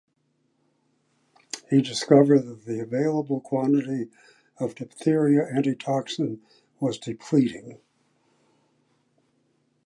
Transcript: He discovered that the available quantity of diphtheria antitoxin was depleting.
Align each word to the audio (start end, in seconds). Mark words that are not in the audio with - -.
He 1.69 1.83
discovered 1.83 2.39
that 2.47 2.65
the 2.65 2.79
available 2.79 3.39
quantity 3.39 4.09
of 4.57 4.73
diphtheria 4.73 5.45
antitoxin 5.55 6.41
was 6.79 6.97
depleting. 6.97 7.77